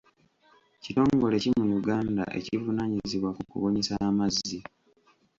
Kitongole 0.81 1.35
ki 1.43 1.49
mu 1.57 1.65
Uganda 1.79 2.23
ekivunaanyizibwa 2.39 3.29
ku 3.37 3.41
kubunyisa 3.49 3.93
amazzi? 4.09 4.59